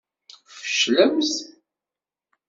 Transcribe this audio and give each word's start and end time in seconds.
Tfeclemt. 0.57 1.35